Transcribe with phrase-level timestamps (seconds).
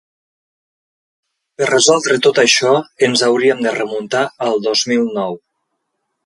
[1.59, 2.71] Per resoldre tot això
[3.09, 5.39] ens hauríem de remuntar al dos mil nou.